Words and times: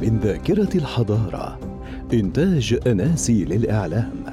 من 0.00 0.18
ذاكرة 0.18 0.68
الحضارة. 0.74 1.58
إنتاج 2.12 2.80
أناسي 2.86 3.44
للإعلام. 3.44 4.24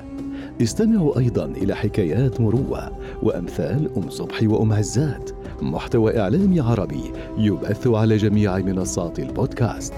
استمعوا 0.61 1.19
أيضا 1.19 1.45
إلى 1.45 1.75
حكايات 1.75 2.41
مروة 2.41 2.97
وأمثال 3.23 3.89
أم 3.97 4.09
صبحي 4.09 4.47
وأم 4.47 4.73
عزات. 4.73 5.31
محتوى 5.61 6.19
إعلامي 6.19 6.59
عربي 6.59 7.11
يبث 7.37 7.87
على 7.87 8.17
جميع 8.17 8.57
منصات 8.57 9.19
البودكاست. 9.19 9.93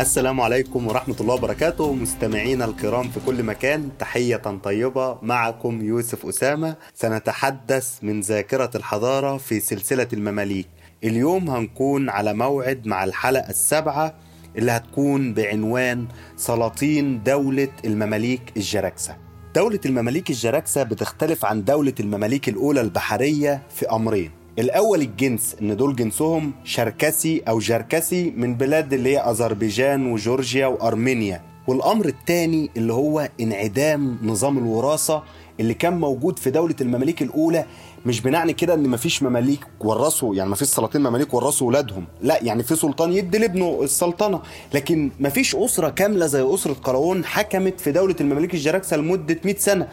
السلام 0.00 0.40
عليكم 0.40 0.86
ورحمة 0.86 1.16
الله 1.20 1.34
وبركاته. 1.34 1.92
مستمعينا 1.92 2.64
الكرام 2.64 3.08
في 3.08 3.20
كل 3.26 3.42
مكان 3.42 3.88
تحية 3.98 4.36
طيبة 4.36 5.18
معكم 5.22 5.84
يوسف 5.84 6.26
أسامة. 6.26 6.76
سنتحدث 6.94 7.98
من 8.02 8.20
ذاكرة 8.20 8.70
الحضارة 8.74 9.36
في 9.36 9.60
سلسلة 9.60 10.08
المماليك. 10.12 10.66
اليوم 11.04 11.50
هنكون 11.50 12.08
على 12.08 12.34
موعد 12.34 12.86
مع 12.86 13.04
الحلقة 13.04 13.50
السابعة 13.50 14.14
اللي 14.58 14.72
هتكون 14.72 15.34
بعنوان 15.34 16.06
سلاطين 16.36 17.22
دولة 17.22 17.68
المماليك 17.84 18.52
الجراكسة 18.56 19.16
دولة 19.54 19.80
المماليك 19.86 20.30
الجراكسة 20.30 20.82
بتختلف 20.82 21.44
عن 21.44 21.64
دولة 21.64 21.94
المماليك 22.00 22.48
الأولى 22.48 22.80
البحرية 22.80 23.62
في 23.74 23.86
أمرين. 23.90 24.30
الأول 24.58 25.00
الجنس 25.00 25.56
إن 25.62 25.76
دول 25.76 25.96
جنسهم 25.96 26.52
شركسي 26.64 27.42
أو 27.48 27.58
جركسي 27.58 28.30
من 28.30 28.54
بلاد 28.54 28.92
اللي 28.92 29.16
هي 29.16 29.18
أذربيجان 29.18 30.12
وجورجيا 30.12 30.66
وأرمينيا. 30.66 31.42
والأمر 31.68 32.06
الثاني 32.06 32.70
اللي 32.76 32.92
هو 32.92 33.28
انعدام 33.40 34.18
نظام 34.22 34.58
الوراثة 34.58 35.22
اللي 35.60 35.74
كان 35.74 36.00
موجود 36.00 36.38
في 36.38 36.50
دولة 36.50 36.74
المماليك 36.80 37.22
الأولى 37.22 37.64
مش 38.06 38.20
بنعني 38.20 38.52
كده 38.52 38.74
إن 38.74 38.88
مفيش 38.88 39.22
مماليك 39.22 39.60
ورثوا 39.80 40.34
يعني 40.34 40.50
مفيش 40.50 40.68
سلاطين 40.68 41.00
مماليك 41.02 41.34
ورثوا 41.34 41.66
ولادهم 41.68 42.04
لا 42.22 42.38
يعني 42.42 42.62
في 42.62 42.76
سلطان 42.76 43.12
يدي 43.12 43.38
لابنه 43.38 43.80
السلطنة 43.82 44.40
لكن 44.74 45.10
مفيش 45.20 45.56
أسرة 45.56 45.88
كاملة 45.88 46.26
زي 46.26 46.54
أسرة 46.54 46.72
قلاوون 46.72 47.24
حكمت 47.24 47.80
في 47.80 47.92
دولة 47.92 48.16
المماليك 48.20 48.54
الجراكسة 48.54 48.96
لمدة 48.96 49.38
100 49.44 49.54
سنة. 49.56 49.88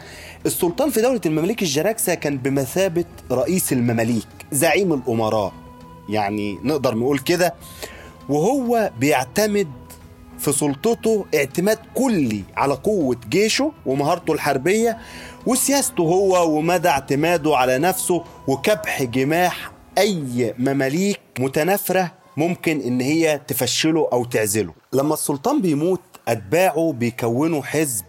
السلطان 0.46 0.90
في 0.90 1.02
دولة 1.02 1.20
المماليك 1.26 1.62
الجراكسة 1.62 2.14
كان 2.14 2.38
بمثابة 2.38 3.04
رئيس 3.32 3.72
المماليك 3.72 4.26
زعيم 4.52 4.92
الأمراء 4.92 5.52
يعني 6.08 6.58
نقدر 6.64 6.94
نقول 6.94 7.18
كده 7.18 7.54
وهو 8.28 8.90
بيعتمد 9.00 9.68
في 10.38 10.52
سلطته 10.52 11.26
اعتماد 11.34 11.78
كلي 11.94 12.42
على 12.56 12.74
قوة 12.74 13.16
جيشه 13.28 13.72
ومهارته 13.86 14.32
الحربية 14.32 14.98
وسياسته 15.46 16.02
هو 16.02 16.56
ومدى 16.58 16.88
اعتماده 16.88 17.56
على 17.56 17.78
نفسه 17.78 18.24
وكبح 18.48 19.02
جماح 19.02 19.72
أي 19.98 20.54
مماليك 20.58 21.20
متنافرة 21.38 22.12
ممكن 22.36 22.80
إن 22.80 23.00
هي 23.00 23.40
تفشله 23.46 24.08
أو 24.12 24.24
تعزله. 24.24 24.74
لما 24.92 25.14
السلطان 25.14 25.60
بيموت 25.60 26.00
أتباعه 26.28 26.92
بيكونوا 26.92 27.62
حزب 27.62 28.04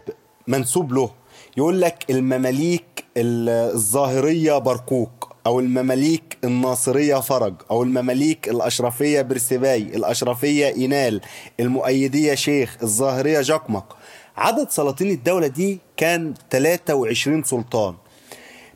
منسوب 0.48 0.94
له. 0.94 1.10
يقول 1.58 1.82
لك 1.82 2.06
المماليك 2.10 3.06
الظاهرية 3.18 4.58
بركوك 4.58 5.12
أو 5.46 5.60
المماليك 5.60 6.38
الناصرية 6.44 7.16
فرج 7.16 7.54
أو 7.72 7.84
المماليك 7.84 8.50
الأشرفية 8.50 9.22
برسباي 9.22 9.78
الأشرفية 9.82 10.68
إينال 10.68 11.22
المؤيدية 11.60 12.36
شيخ 12.36 12.78
الظاهرية 12.84 13.42
جقمق 13.42 13.98
عدد 14.38 14.70
سلاطين 14.70 15.12
الدولة 15.12 15.48
دي 15.48 15.80
كان 15.98 16.34
23 16.52 17.44
سلطان. 17.44 17.96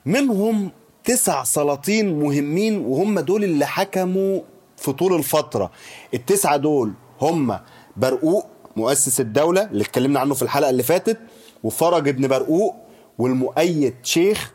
منهم 0.05 0.71
تسع 1.03 1.43
سلاطين 1.43 2.19
مهمين 2.19 2.77
وهم 2.77 3.19
دول 3.19 3.43
اللي 3.43 3.65
حكموا 3.65 4.39
في 4.77 4.91
طول 4.91 5.13
الفترة. 5.15 5.71
التسعة 6.13 6.57
دول 6.57 6.93
هم 7.21 7.59
برقوق 7.97 8.45
مؤسس 8.75 9.19
الدولة 9.19 9.63
اللي 9.63 9.83
اتكلمنا 9.83 10.19
عنه 10.19 10.33
في 10.33 10.41
الحلقة 10.41 10.69
اللي 10.69 10.83
فاتت 10.83 11.17
وفرج 11.63 12.07
ابن 12.07 12.27
برقوق 12.27 12.75
والمؤيد 13.17 13.93
شيخ 14.03 14.51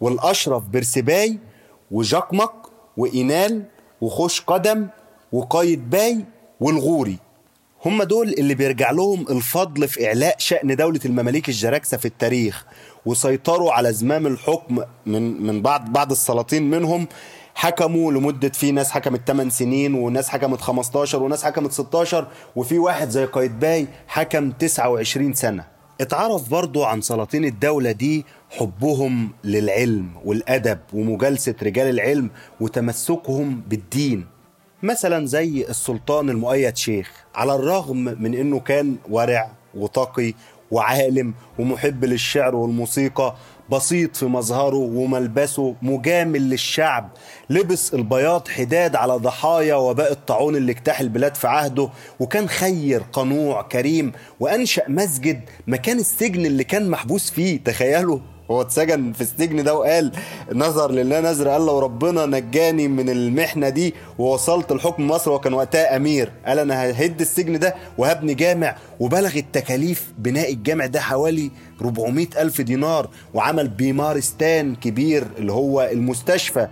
والأشرف 0.00 0.62
برسباي 0.68 1.38
وجقمق 1.90 2.70
وإينال 2.96 3.62
وخشقدم 4.00 4.86
وقايتباي 5.32 6.24
والغوري. 6.60 7.18
هم 7.84 8.02
دول 8.02 8.28
اللي 8.28 8.54
بيرجع 8.54 8.90
لهم 8.90 9.26
الفضل 9.30 9.88
في 9.88 10.06
إعلاء 10.06 10.34
شأن 10.38 10.76
دولة 10.76 11.00
المماليك 11.04 11.48
الجراكسة 11.48 11.96
في 11.96 12.04
التاريخ 12.04 12.66
وسيطروا 13.06 13.72
على 13.72 13.92
زمام 13.92 14.26
الحكم 14.26 14.82
من 15.06 15.42
من 15.42 15.62
بعض 15.62 15.92
بعض 15.92 16.10
السلاطين 16.10 16.70
منهم. 16.70 17.06
حكموا 17.54 18.12
لمدة 18.12 18.48
في 18.48 18.72
ناس 18.72 18.90
حكمت 18.90 19.20
8 19.28 19.50
سنين 19.50 19.94
وناس 19.94 20.28
حكمت 20.28 20.60
15 20.60 21.22
وناس 21.22 21.44
حكمت 21.44 21.72
16 21.72 22.26
وفي 22.56 22.78
واحد 22.78 23.08
زي 23.08 23.24
قايتباي 23.24 23.86
حكم 24.08 24.50
29 24.50 25.32
سنة. 25.34 25.79
اتعرف 26.00 26.50
برضو 26.50 26.84
عن 26.84 27.00
سلاطين 27.00 27.44
الدولة 27.44 27.92
دي 27.92 28.24
حبهم 28.50 29.30
للعلم 29.44 30.08
والأدب 30.24 30.78
ومجالسة 30.92 31.54
رجال 31.62 31.88
العلم 31.88 32.30
وتمسكهم 32.60 33.60
بالدين. 33.68 34.26
مثلا 34.82 35.26
زي 35.26 35.66
السلطان 35.68 36.30
المؤيد 36.30 36.76
شيخ 36.76 37.24
على 37.34 37.54
الرغم 37.54 37.96
من 37.96 38.34
إنه 38.34 38.60
كان 38.60 38.96
ورع 39.10 39.50
وتقي 39.74 40.34
وعالم 40.70 41.34
ومحب 41.58 42.04
للشعر 42.04 42.56
والموسيقى 42.56 43.34
بسيط 43.72 44.16
في 44.16 44.26
مظهره 44.26 44.76
وملبسه 44.76 45.74
مجامل 45.82 46.50
للشعب. 46.50 47.10
لبس 47.50 47.94
البياض 47.94 48.48
حداد 48.48 48.96
على 48.96 49.12
ضحايا 49.12 49.74
وباء 49.74 50.12
الطاعون 50.12 50.56
اللي 50.56 50.72
اجتاح 50.72 51.00
البلاد 51.00 51.34
في 51.34 51.48
عهده 51.48 51.88
وكان 52.20 52.48
خير 52.48 53.02
قنوع 53.12 53.62
كريم 53.62 54.12
وأنشأ 54.40 54.82
مسجد 54.88 55.40
مكان 55.66 55.98
السجن 55.98 56.46
اللي 56.46 56.64
كان 56.64 56.90
محبوس 56.90 57.30
فيه. 57.30 57.64
تخيلوا 57.64 58.18
هو 58.50 58.60
اتسجن 58.60 59.12
في 59.12 59.20
السجن 59.20 59.64
ده 59.64 59.74
وقال 59.74 60.12
نظر 60.52 60.90
لله 60.90 61.20
نذر 61.20 61.48
قال 61.48 61.66
لو 61.66 61.78
ربنا 61.78 62.26
نجاني 62.26 62.88
من 62.88 63.10
المحنة 63.10 63.68
دي 63.68 63.94
ووصلت 64.18 64.72
لحكم 64.72 65.08
مصر 65.08 65.30
وكان 65.32 65.54
وقتها 65.54 65.96
أمير. 65.96 66.32
قال 66.46 66.58
أنا 66.58 66.82
ههد 66.82 67.20
السجن 67.20 67.58
ده 67.58 67.74
وهبني 67.98 68.34
جامع. 68.34 68.76
وبلغت 69.00 69.44
تكاليف 69.52 70.12
بناء 70.18 70.52
الجامع 70.52 70.86
ده 70.86 71.00
حوالي 71.00 71.50
400 71.82 72.26
ألف 72.38 72.60
دينار 72.60 73.08
وعمل 73.34 73.68
بيمارستان 73.68 74.74
كبير 74.74 75.26
اللي 75.38 75.52
هو 75.52 75.88
المستشفى. 75.92 76.68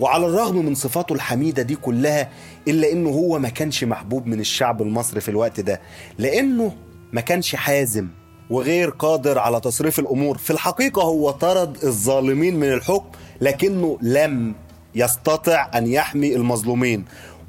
وعلى 0.00 0.26
الرغم 0.26 0.56
من 0.66 0.74
صفاته 0.74 1.12
الحميدة 1.12 1.62
دي 1.62 1.76
كلها 1.76 2.28
إلا 2.68 2.92
إنه 2.92 3.10
هو 3.10 3.38
ما 3.38 3.48
كانش 3.48 3.84
محبوب 3.84 4.26
من 4.26 4.40
الشعب 4.40 4.82
المصري 4.82 5.20
في 5.20 5.28
الوقت 5.28 5.60
ده. 5.60 5.80
لأنه 6.18 6.72
ما 7.12 7.20
كانش 7.20 7.54
حازم 7.56 8.08
وغير 8.50 8.90
قادر 8.90 9.38
على 9.38 9.60
تصريف 9.60 9.98
الأمور. 9.98 10.38
في 10.38 10.50
الحقيقة 10.50 11.02
هو 11.02 11.30
طرد 11.30 11.84
الظالمين 11.84 12.56
من 12.56 12.72
الحكم 12.72 13.08
لكنه 13.40 13.98
لم 14.02 14.54
يستطع 14.94 15.70
أن 15.74 15.86
يحمي 15.86 16.36
المظلومين. 16.36 17.04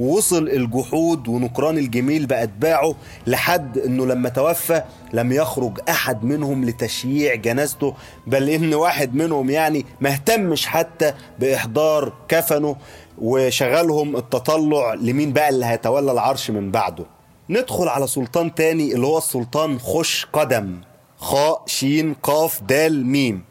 ووصل 0.05 0.47
الجحود 0.49 1.27
ونكران 1.27 1.77
الجميل 1.77 2.25
باتباعه 2.25 2.95
لحد 3.27 3.77
إنه 3.77 4.05
لما 4.05 4.29
توفى 4.29 4.81
لم 5.13 5.31
يخرج 5.31 5.79
أحد 5.89 6.23
منهم 6.23 6.65
لتشييع 6.65 7.35
جنازته 7.35 7.93
بل 8.27 8.49
إن 8.49 8.73
واحد 8.73 9.15
منهم 9.15 9.49
يعني 9.49 9.85
ما 10.01 10.09
اهتمش 10.09 10.65
حتى 10.67 11.13
بإحضار 11.39 12.13
كفنه 12.27 12.75
وشغلهم 13.17 14.15
التطلع 14.17 14.93
لمين 14.93 15.33
بقى 15.33 15.49
اللي 15.49 15.65
هيتولى 15.65 16.11
العرش 16.11 16.51
من 16.51 16.71
بعده. 16.71 17.05
ندخل 17.49 17.87
على 17.87 18.07
سلطان 18.07 18.55
تاني 18.55 18.93
اللي 18.93 19.07
هو 19.07 19.17
السلطان 19.17 19.79
خش 19.79 20.27
قدم 20.33 20.81
خاء 21.17 21.63
شين 21.65 22.13
قاف 22.13 22.61
دال 22.63 23.05
ميم 23.05 23.43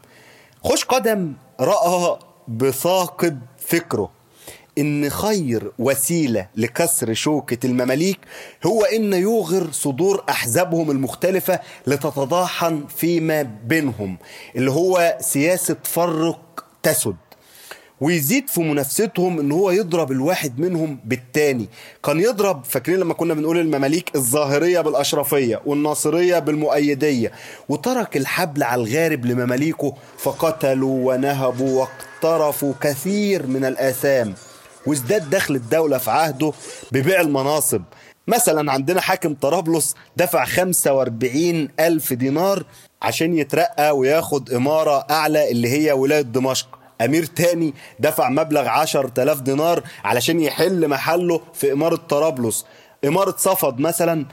خش 0.65 0.85
قدم 0.85 1.33
رأى 1.59 2.17
بثاقب 2.47 3.39
فكره. 3.57 4.09
إن 4.77 5.09
خير 5.09 5.71
وسيلة 5.79 6.47
لكسر 6.55 7.13
شوكة 7.13 7.67
المماليك 7.67 8.19
هو 8.65 8.83
إن 8.83 9.13
يوغر 9.13 9.71
صدور 9.71 10.23
أحزابهم 10.29 10.91
المختلفة 10.91 11.59
لتتضاحن 11.87 12.83
فيما 12.97 13.41
بينهم 13.41 14.17
اللي 14.55 14.71
هو 14.71 15.17
سياسة 15.21 15.75
فرق 15.83 16.65
تسد. 16.83 17.15
ويزيد 18.01 18.49
في 18.49 18.61
منافستهم 18.61 19.39
إن 19.39 19.51
هو 19.51 19.71
يضرب 19.71 20.11
الواحد 20.11 20.59
منهم 20.59 20.99
بالتاني. 21.05 21.69
كان 22.03 22.19
يضرب 22.19 22.65
فاكرين 22.65 22.99
لما 22.99 23.13
كنا 23.13 23.33
بنقول 23.33 23.57
المماليك 23.59 24.15
الظاهرية 24.15 24.81
بالأشرفية 24.81 25.61
والناصرية 25.65 26.39
بالمؤيدية 26.39 27.31
وترك 27.69 28.17
الحبل 28.17 28.63
على 28.63 28.81
الغارب 28.83 29.25
لمماليكه 29.25 29.93
فقتلوا 30.17 31.13
ونهبوا 31.13 31.79
واقترفوا 31.79 32.73
كثير 32.81 33.47
من 33.47 33.65
الآثام. 33.65 34.33
وازداد 34.85 35.29
دخل 35.29 35.55
الدولة 35.55 35.97
في 35.97 36.11
عهده 36.11 36.53
ببيع 36.91 37.21
المناصب. 37.21 37.81
مثلا 38.27 38.71
عندنا 38.71 39.01
حاكم 39.01 39.33
طرابلس 39.35 39.95
دفع 40.17 40.45
45 40.45 41.69
ألف 41.79 42.13
دينار 42.13 42.63
عشان 43.01 43.37
يترقى 43.37 43.97
وياخد 43.97 44.51
إمارة 44.51 45.05
أعلى 45.11 45.51
اللي 45.51 45.69
هي 45.69 45.91
ولاية 45.91 46.21
دمشق. 46.21 46.79
أمير 47.01 47.25
تاني 47.25 47.73
دفع 47.99 48.29
مبلغ 48.29 48.67
10000 48.67 49.41
دينار 49.41 49.83
علشان 50.03 50.39
يحل 50.39 50.87
محله 50.87 51.41
في 51.53 51.71
إمارة 51.71 51.95
طرابلس. 51.95 52.65
إمارة 53.05 53.35
صفد 53.37 53.79
مثلا 53.79 54.25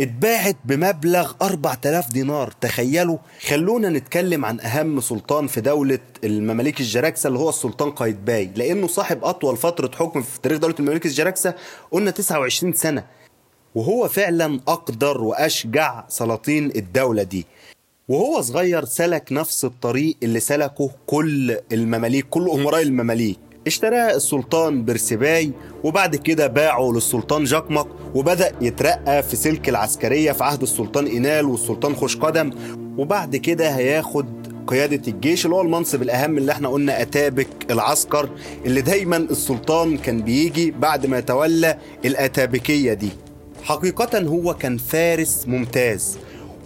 اتباعت 0.00 0.56
بمبلغ 0.64 1.32
4000 1.42 2.12
دينار. 2.12 2.50
تخيلوا 2.60 3.18
خلونا 3.46 3.88
نتكلم 3.88 4.44
عن 4.44 4.60
أهم 4.60 5.00
سلطان 5.00 5.46
في 5.46 5.60
دولة 5.60 5.98
المماليك 6.24 6.80
الجراكسة 6.80 7.28
اللي 7.28 7.38
هو 7.38 7.48
السلطان 7.48 7.90
قايتباي. 7.90 8.50
لأنه 8.56 8.86
صاحب 8.86 9.24
أطول 9.24 9.56
فترة 9.56 9.90
حكم 9.94 10.22
في 10.22 10.40
تاريخ 10.40 10.58
دولة 10.58 10.74
المماليك 10.78 11.06
الجراكسة 11.06 11.54
قلنا 11.90 12.10
29 12.10 12.72
سنة. 12.72 13.04
وهو 13.74 14.08
فعلا 14.08 14.60
أقدر 14.68 15.20
وأشجع 15.20 16.04
سلاطين 16.08 16.66
الدولة 16.76 17.22
دي. 17.22 17.46
وهو 18.08 18.40
صغير 18.42 18.84
سلك 18.84 19.32
نفس 19.32 19.64
الطريق 19.64 20.16
اللي 20.22 20.40
سلكه 20.40 20.90
كل 21.06 21.58
المماليك 21.72 22.26
كل 22.30 22.50
أمراء 22.50 22.82
المماليك. 22.82 23.38
اشتراه 23.66 24.16
السلطان 24.16 24.84
برسباي 24.84 25.50
وبعد 25.84 26.16
كده 26.16 26.46
باعه 26.46 26.92
للسلطان 26.94 27.44
جاكمق 27.44 27.88
وبدأ 28.14 28.52
يترقى 28.60 29.22
في 29.22 29.36
سلك 29.36 29.68
العسكرية 29.68 30.32
في 30.32 30.44
عهد 30.44 30.62
السلطان 30.62 31.06
إينال 31.06 31.44
والسلطان 31.44 31.94
خوش 31.96 32.16
قدم. 32.16 32.50
وبعد 32.98 33.36
كده 33.36 33.68
هياخد 33.70 34.26
قيادة 34.66 35.12
الجيش 35.12 35.44
اللي 35.44 35.56
هو 35.56 35.60
المنصب 35.60 36.02
الأهم 36.02 36.38
اللي 36.38 36.52
إحنا 36.52 36.68
قلنا 36.68 37.02
أتابك 37.02 37.48
العسكر 37.70 38.28
اللي 38.66 38.80
دايما 38.80 39.16
السلطان 39.16 39.98
كان 39.98 40.22
بيجي 40.22 40.70
بعد 40.70 41.06
ما 41.06 41.18
يتولى 41.18 41.78
الأتابكية 42.04 42.92
دي. 42.92 43.08
حقيقة 43.62 44.18
هو 44.18 44.54
كان 44.54 44.76
فارس 44.78 45.44
ممتاز. 45.48 46.18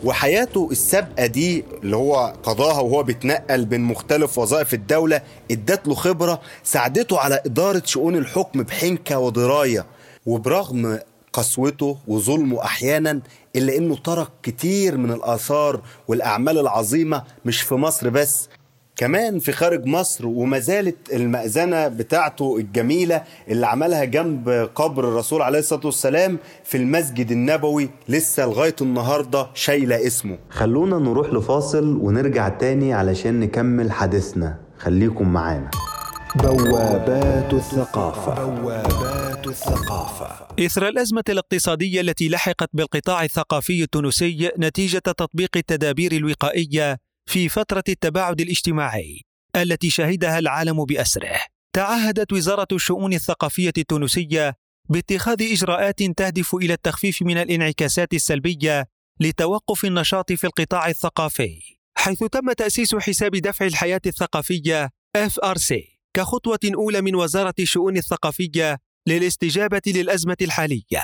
وحياته 0.04 0.68
السابقة 0.70 1.26
دي 1.26 1.64
اللي 1.82 1.96
هو 1.96 2.34
قضاها 2.42 2.80
وهو 2.80 3.02
بيتنقل 3.02 3.64
بين 3.64 3.80
مختلف 3.80 4.38
وظائف 4.38 4.74
الدولة 4.74 5.22
ادت 5.50 5.88
له 5.88 5.94
خبرة 5.94 6.40
ساعدته 6.64 7.18
على 7.18 7.42
إدارة 7.46 7.82
شؤون 7.84 8.16
الحكم 8.16 8.62
بحنكة 8.62 9.18
ودراية. 9.18 9.86
وبرغم 10.26 10.98
قسوته 11.32 11.96
وظلمه 12.08 12.64
أحيانا 12.64 13.20
إلا 13.56 13.76
إنه 13.76 13.96
ترك 13.96 14.28
كتير 14.42 14.96
من 14.96 15.10
الآثار 15.12 15.80
والأعمال 16.08 16.58
العظيمة 16.58 17.22
مش 17.44 17.60
في 17.62 17.74
مصر 17.74 18.08
بس 18.08 18.48
كمان 19.00 19.38
في 19.38 19.52
خارج 19.52 19.86
مصر 19.86 20.26
وما 20.26 20.58
زالت 20.58 21.12
المأذنة 21.12 21.88
بتاعته 21.88 22.56
الجميلة 22.56 23.22
اللي 23.48 23.66
عملها 23.66 24.04
جنب 24.04 24.48
قبر 24.74 25.08
الرسول 25.08 25.42
عليه 25.42 25.58
الصلاة 25.58 25.86
والسلام 25.86 26.38
في 26.64 26.76
المسجد 26.76 27.30
النبوي 27.30 27.90
لسه 28.08 28.46
لغاية 28.46 28.76
النهاردة 28.80 29.46
شايلة 29.54 30.06
اسمه. 30.06 30.38
خلونا 30.50 30.98
نروح 30.98 31.32
لفاصل 31.32 31.96
ونرجع 31.96 32.48
تاني 32.48 32.92
علشان 32.92 33.40
نكمل 33.40 33.92
حديثنا. 33.92 34.58
خليكم 34.78 35.32
معانا. 35.32 35.70
بوابات 36.36 37.54
الثقافة. 37.54 38.44
بوابات 38.44 39.46
الثقافة. 39.46 40.26
إثر 40.66 40.88
الأزمة 40.88 41.24
الاقتصادية 41.28 42.00
التي 42.00 42.28
لحقت 42.28 42.68
بالقطاع 42.72 43.24
الثقافي 43.24 43.82
التونسي 43.82 44.50
نتيجة 44.58 44.98
تطبيق 44.98 45.56
التدابير 45.56 46.12
الوقائية 46.12 47.09
في 47.30 47.48
فترة 47.48 47.84
التباعد 47.88 48.40
الاجتماعي 48.40 49.20
التي 49.56 49.90
شهدها 49.90 50.38
العالم 50.38 50.84
بأسره. 50.84 51.40
تعهدت 51.72 52.32
وزارة 52.32 52.66
الشؤون 52.72 53.12
الثقافية 53.12 53.72
التونسية 53.78 54.54
باتخاذ 54.88 55.42
إجراءات 55.42 56.02
تهدف 56.02 56.54
إلى 56.54 56.72
التخفيف 56.72 57.22
من 57.22 57.38
الانعكاسات 57.38 58.14
السلبية 58.14 58.88
لتوقف 59.20 59.84
النشاط 59.84 60.32
في 60.32 60.44
القطاع 60.44 60.88
الثقافي 60.88 61.60
حيث 61.98 62.24
تم 62.24 62.52
تأسيس 62.52 62.94
حساب 62.94 63.36
دفع 63.36 63.66
الحياة 63.66 64.00
الثقافية 64.06 64.90
FRC 65.18 65.74
كخطوة 66.14 66.58
أولى 66.74 67.00
من 67.00 67.14
وزارة 67.14 67.54
الشؤون 67.58 67.96
الثقافية 67.96 68.78
للاستجابة 69.08 69.82
للأزمة 69.86 70.36
الحالية. 70.42 71.02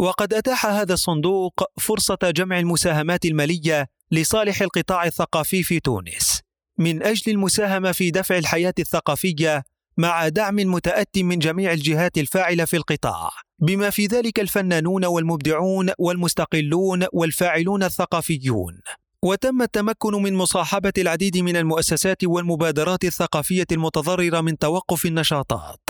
وقد 0.00 0.34
أتاح 0.34 0.66
هذا 0.66 0.94
الصندوق 0.94 1.62
فرصة 1.80 2.18
جمع 2.22 2.58
المساهمات 2.58 3.24
المالية 3.24 3.97
لصالح 4.10 4.62
القطاع 4.62 5.04
الثقافي 5.04 5.62
في 5.62 5.80
تونس 5.80 6.40
من 6.78 7.02
أجل 7.02 7.32
المساهمة 7.32 7.92
في 7.92 8.10
دفع 8.10 8.38
الحياة 8.38 8.74
الثقافية 8.78 9.64
مع 9.96 10.28
دعم 10.28 10.56
متاتم 10.56 11.24
من 11.24 11.38
جميع 11.38 11.72
الجهات 11.72 12.18
الفاعلة 12.18 12.64
في 12.64 12.76
القطاع 12.76 13.30
بما 13.58 13.90
في 13.90 14.06
ذلك 14.06 14.40
الفنانون 14.40 15.04
والمبدعون 15.04 15.90
والمستقلون 15.98 17.06
والفاعلون 17.12 17.82
الثقافيون. 17.82 18.80
وتم 19.24 19.62
التمكن 19.62 20.22
من 20.22 20.34
مصاحبة 20.34 20.92
العديد 20.98 21.38
من 21.38 21.56
المؤسسات 21.56 22.24
والمبادرات 22.24 23.04
الثقافية 23.04 23.66
المتضررة 23.72 24.40
من 24.40 24.58
توقف 24.58 25.06
النشاطات. 25.06 25.80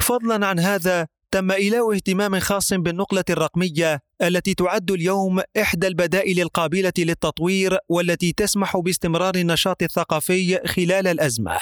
فضلا 0.00 0.46
عن 0.46 0.58
هذا 0.58 1.06
تم 1.34 1.50
إيلاء 1.50 1.94
اهتمام 1.94 2.40
خاص 2.40 2.72
بالنقلة 2.72 3.24
الرقمية 3.30 4.00
التي 4.22 4.54
تعد 4.54 4.90
اليوم 4.90 5.42
إحدى 5.60 5.86
البدائل 5.86 6.40
القابلة 6.40 6.92
للتطوير 6.98 7.78
والتي 7.88 8.32
تسمح 8.32 8.76
باستمرار 8.76 9.34
النشاط 9.34 9.82
الثقافي 9.82 10.60
خلال 10.66 11.06
الأزمة. 11.06 11.58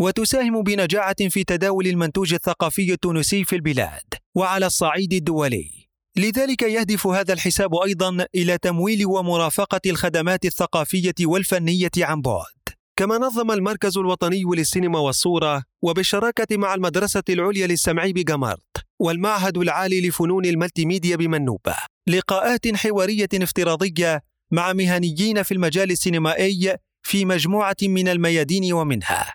وتساهم 0.00 0.62
بنجاعة 0.62 1.28
في 1.28 1.44
تداول 1.44 1.86
المنتوج 1.86 2.34
الثقافي 2.34 2.92
التونسي 2.92 3.44
في 3.44 3.56
البلاد 3.56 4.14
وعلى 4.34 4.66
الصعيد 4.66 5.12
الدولي. 5.12 5.70
لذلك 6.16 6.62
يهدف 6.62 7.06
هذا 7.06 7.32
الحساب 7.32 7.74
أيضا 7.74 8.26
إلى 8.34 8.58
تمويل 8.58 9.06
ومرافقة 9.06 9.80
الخدمات 9.86 10.44
الثقافية 10.44 11.14
والفنية 11.22 11.90
عن 11.98 12.22
بعد. 12.22 12.57
كما 12.98 13.18
نظم 13.18 13.50
المركز 13.50 13.98
الوطني 13.98 14.42
للسينما 14.56 14.98
والصورة 14.98 15.62
وبالشراكة 15.82 16.56
مع 16.56 16.74
المدرسة 16.74 17.22
العليا 17.28 17.66
للسمع 17.66 18.06
بجمارت 18.06 18.84
والمعهد 18.98 19.58
العالي 19.58 20.08
لفنون 20.08 20.44
الملتي 20.44 20.84
ميديا 20.86 21.16
بمنوبة 21.16 21.76
لقاءات 22.08 22.76
حوارية 22.76 23.28
افتراضية 23.34 24.22
مع 24.50 24.72
مهنيين 24.72 25.42
في 25.42 25.52
المجال 25.54 25.90
السينمائي 25.90 26.76
في 27.02 27.24
مجموعة 27.24 27.76
من 27.82 28.08
الميادين 28.08 28.72
ومنها. 28.72 29.34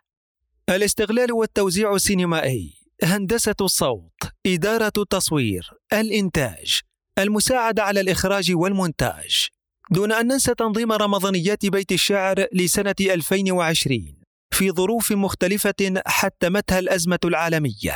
الاستغلال 0.70 1.32
والتوزيع 1.32 1.96
السينمائي 1.96 2.74
هندسة 3.04 3.56
الصوت 3.62 4.24
إدارة 4.46 4.94
التصوير 4.98 5.72
الإنتاج 5.94 6.80
المساعدة 7.20 7.84
على 7.84 8.02
الإخراج 8.02 8.52
والمونتاج. 8.56 9.48
دون 9.92 10.12
أن 10.12 10.28
ننسى 10.28 10.56
تنظيم 10.56 10.92
رمضانيات 10.92 11.66
بيت 11.66 11.92
الشعر 11.92 12.46
لسنة 12.54 12.96
2020 13.02 14.16
في 14.54 14.72
ظروف 14.72 15.12
مختلفة 15.12 16.02
حتمتها 16.08 16.80
الأزمة 16.80 17.20
العالمية 17.26 17.96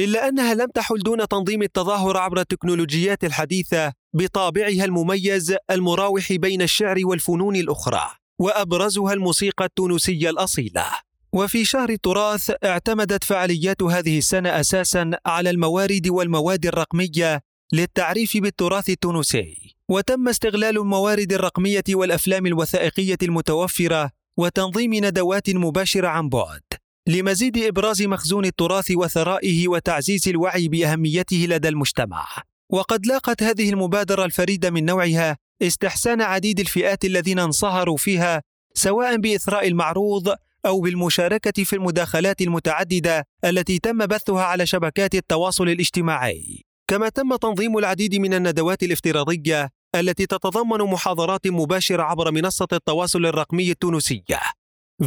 إلا 0.00 0.28
أنها 0.28 0.54
لم 0.54 0.66
تحل 0.74 0.98
دون 0.98 1.28
تنظيم 1.28 1.62
التظاهر 1.62 2.16
عبر 2.16 2.40
التكنولوجيات 2.40 3.24
الحديثة 3.24 3.92
بطابعها 4.14 4.84
المميز 4.84 5.56
المراوح 5.70 6.32
بين 6.32 6.62
الشعر 6.62 6.96
والفنون 7.04 7.56
الأخرى 7.56 8.10
وأبرزها 8.40 9.12
الموسيقى 9.12 9.64
التونسية 9.64 10.30
الأصيلة. 10.30 10.84
وفي 11.32 11.64
شهر 11.64 11.90
التراث 11.90 12.50
اعتمدت 12.64 13.24
فعاليات 13.24 13.82
هذه 13.82 14.18
السنة 14.18 14.60
أساسا 14.60 15.10
على 15.26 15.50
الموارد 15.50 16.08
والمواد 16.08 16.66
الرقمية 16.66 17.40
للتعريف 17.72 18.36
بالتراث 18.36 18.90
التونسي. 18.90 19.77
وتم 19.90 20.28
استغلال 20.28 20.78
الموارد 20.78 21.32
الرقمية 21.32 21.84
والأفلام 21.90 22.46
الوثائقية 22.46 23.18
المتوفرة 23.22 24.10
وتنظيم 24.36 24.94
ندوات 24.94 25.50
مباشرة 25.50 26.08
عن 26.08 26.28
بعد. 26.28 26.62
لمزيد 27.06 27.58
إبراز 27.58 28.02
مخزون 28.02 28.44
التراث 28.44 28.90
وثرائه 28.90 29.68
وتعزيز 29.68 30.28
الوعي 30.28 30.68
بأهميته 30.68 31.46
لدى 31.48 31.68
المجتمع. 31.68 32.26
وقد 32.70 33.06
لاقت 33.06 33.42
هذه 33.42 33.70
المبادرة 33.70 34.24
الفريدة 34.24 34.70
من 34.70 34.84
نوعها 34.84 35.36
استحسان 35.62 36.22
عديد 36.22 36.60
الفئات 36.60 37.04
الذين 37.04 37.38
انصهروا 37.38 37.96
فيها 37.96 38.42
سواء 38.74 39.16
بإثراء 39.16 39.68
المعروض 39.68 40.34
أو 40.66 40.80
بالمشاركة 40.80 41.64
في 41.64 41.76
المداخلات 41.76 42.42
المتعددة 42.42 43.26
التي 43.44 43.78
تم 43.78 44.06
بثها 44.06 44.42
على 44.42 44.66
شبكات 44.66 45.14
التواصل 45.14 45.68
الاجتماعي. 45.68 46.64
كما 46.88 47.08
تم 47.08 47.36
تنظيم 47.36 47.78
العديد 47.78 48.14
من 48.14 48.34
الندوات 48.34 48.82
الافتراضية 48.82 49.77
التي 49.94 50.26
تتضمن 50.26 50.78
محاضرات 50.78 51.46
مباشرة 51.46 52.02
عبر 52.02 52.30
منصة 52.30 52.68
التواصل 52.72 53.26
الرقمي 53.26 53.70
التونسية 53.70 54.40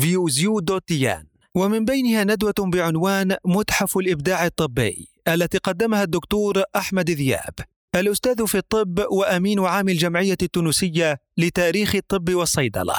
فيوزيو.تيان 0.02 1.26
ومن 1.56 1.86
بينها 1.86 2.24
ندوة 2.24 2.54
بعنوان 2.60 3.36
متحف 3.46 3.98
الإبداع 3.98 4.46
الطبي 4.46 5.08
التي 5.28 5.58
قدمها 5.58 6.04
الدكتور 6.04 6.64
أحمد 6.76 7.10
ذياب 7.10 7.54
الأستاذ 7.96 8.48
في 8.48 8.58
الطب 8.58 9.06
وأمين 9.12 9.60
عام 9.60 9.90
الجمعية 9.90 10.38
التونسية 10.42 11.20
لتاريخ 11.38 11.96
الطب 11.96 12.34
والصيدلة. 12.34 12.96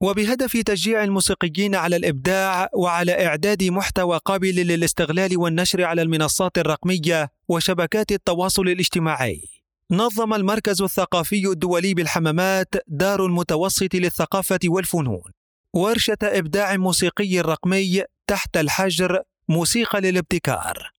وبهدف 0.00 0.56
تشجيع 0.56 1.04
الموسيقيين 1.04 1.74
على 1.74 1.96
الإبداع 1.96 2.68
وعلى 2.74 3.26
إعداد 3.26 3.62
محتوى 3.64 4.20
قابل 4.24 4.54
للاستغلال 4.54 5.38
والنشر 5.38 5.84
على 5.84 6.02
المنصات 6.02 6.58
الرقمية 6.58 7.30
وشبكات 7.48 8.12
التواصل 8.12 8.68
الاجتماعي. 8.68 9.61
نظم 9.92 10.34
المركز 10.34 10.82
الثقافي 10.82 11.46
الدولي 11.46 11.94
بالحمامات 11.94 12.74
دار 12.88 13.26
المتوسط 13.26 13.94
للثقافة 13.94 14.58
والفنون. 14.64 15.32
ورشة 15.74 16.16
إبداع 16.22 16.76
موسيقي 16.76 17.40
رقمي 17.40 18.02
تحت 18.26 18.56
الحجر 18.56 19.22
موسيقى 19.48 20.00
للابتكار. 20.00 20.90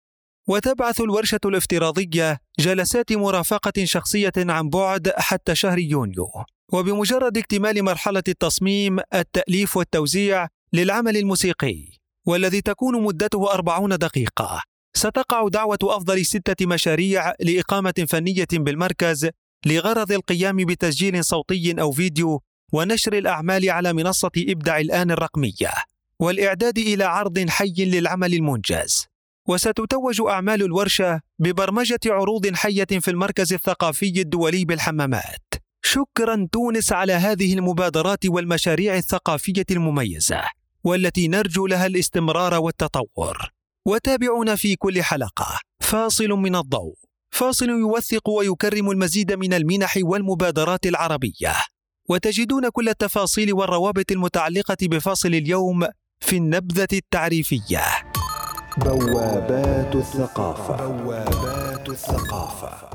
وتبعث 0.48 1.00
الورشة 1.00 1.40
الافتراضية 1.44 2.40
جلسات 2.58 3.12
مرافقة 3.12 3.84
شخصية 3.84 4.32
عن 4.36 4.68
بعد 4.68 5.12
حتى 5.16 5.54
شهر 5.54 5.78
يونيو. 5.78 6.28
وبمجرد 6.72 7.38
اكتمال 7.38 7.82
مرحلة 7.82 8.22
التصميم 8.28 8.98
التأليف 9.14 9.76
والتوزيع 9.76 10.48
للعمل 10.72 11.16
الموسيقي 11.16 11.88
والذي 12.26 12.60
تكون 12.60 13.02
مدته 13.02 13.52
أربعون 13.54 13.98
دقيقة. 13.98 14.71
ستقع 14.94 15.48
دعوة 15.48 15.78
أفضل 15.82 16.26
ستة 16.26 16.66
مشاريع 16.66 17.34
لإقامة 17.40 18.06
فنية 18.08 18.46
بالمركز 18.52 19.28
لغرض 19.66 20.12
القيام 20.12 20.56
بتسجيل 20.56 21.24
صوتي 21.24 21.80
أو 21.80 21.92
فيديو 21.92 22.42
ونشر 22.72 23.12
الأعمال 23.12 23.70
على 23.70 23.92
منصة 23.92 24.30
إبدع 24.36 24.78
الآن 24.78 25.10
الرقمية 25.10 25.70
والإعداد 26.18 26.78
إلى 26.78 27.04
عرض 27.04 27.48
حي 27.48 27.74
للعمل 27.78 28.34
المنجز. 28.34 29.06
وستتوج 29.48 30.20
أعمال 30.20 30.62
الورشة 30.62 31.20
ببرمجة 31.38 32.00
عروض 32.06 32.54
حية 32.54 32.84
في 32.84 33.10
المركز 33.10 33.52
الثقافي 33.52 34.20
الدولي 34.20 34.64
بالحمامات. 34.64 35.54
شكرا 35.82 36.48
تونس 36.52 36.92
على 36.92 37.12
هذه 37.12 37.54
المبادرات 37.54 38.26
والمشاريع 38.26 38.96
الثقافية 38.96 39.66
المميزة 39.70 40.42
والتي 40.84 41.28
نرجو 41.28 41.66
لها 41.66 41.86
الاستمرار 41.86 42.54
والتطور. 42.54 43.52
وتابعونا 43.86 44.54
في 44.54 44.76
كل 44.76 45.02
حلقة. 45.02 45.58
فاصل 45.80 46.28
من 46.28 46.56
الضوء. 46.56 46.94
فاصل 47.30 47.68
يوثق 47.68 48.28
ويكرم 48.28 48.90
المزيد 48.90 49.32
من 49.32 49.52
المنح 49.54 49.98
والمبادرات 50.02 50.86
العربية. 50.86 51.52
وتجدون 52.08 52.68
كل 52.68 52.88
التفاصيل 52.88 53.52
والروابط 53.52 54.12
المتعلقة 54.12 54.76
بفاصل 54.82 55.28
اليوم 55.28 55.86
في 56.20 56.36
النبذة 56.36 56.88
التعريفية. 56.92 57.82
بوابات 58.76 59.96
الثقافة. 59.96 60.86
بوابات 60.86 61.88
الثقافة. 61.88 62.90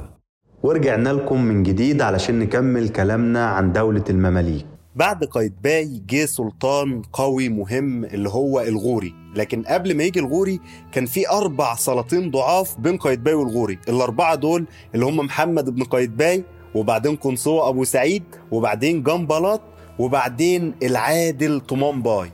ورجعنا 0.64 1.10
لكم 1.10 1.42
من 1.42 1.64
جديد 1.64 2.02
علشان 2.02 2.40
نكمل 2.40 2.90
كلامنا 2.90 3.46
عن 3.46 3.74
دولة 3.74 4.04
المماليك. 4.10 4.77
بعد 4.98 5.24
قايتباي 5.24 6.02
جه 6.10 6.26
سلطان 6.26 7.02
قوي 7.14 7.50
مهم 7.50 8.06
اللي 8.06 8.30
هو 8.30 8.62
الغوري. 8.62 9.14
لكن 9.36 9.64
قبل 9.64 9.98
ما 9.98 10.04
يجي 10.04 10.20
الغوري 10.20 10.60
كان 10.92 11.06
في 11.06 11.30
أربع 11.30 11.76
سلاطين 11.76 12.32
ضعاف 12.32 12.80
بين 12.80 12.98
قايتباي 12.98 13.34
والغوري. 13.34 13.80
الأربعة 13.90 14.36
دول 14.36 14.66
اللي 14.96 15.06
هم 15.06 15.18
محمد 15.18 15.70
بن 15.76 15.84
قايتباي 15.84 16.44
وبعدين 16.76 17.16
قنصوة 17.16 17.70
أبو 17.70 17.84
سعيد 17.84 18.24
وبعدين 18.52 19.04
جنبلاط 19.04 19.62
وبعدين 20.00 20.74
العادل 20.84 21.60
طمان 21.60 22.02
باي. 22.02 22.32